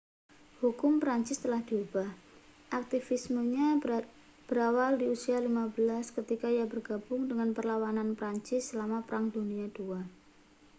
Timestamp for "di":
4.99-5.05